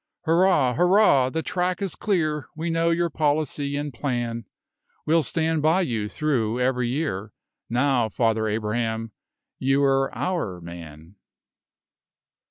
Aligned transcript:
Hurrah! 0.25 0.73
hurrah! 0.73 1.29
the 1.29 1.43
track 1.43 1.79
is 1.79 1.93
clear, 1.93 2.47
We 2.55 2.71
know 2.71 2.89
your 2.89 3.11
policy 3.11 3.75
and 3.77 3.93
plan; 3.93 4.45
We'll 5.05 5.21
stand 5.21 5.61
by 5.61 5.81
you 5.81 6.09
through 6.09 6.59
every 6.59 6.87
year; 6.89 7.33
Now, 7.69 8.09
Father 8.09 8.47
Abraham, 8.47 9.11
you're 9.59 10.09
our 10.15 10.59
man. 10.59 11.17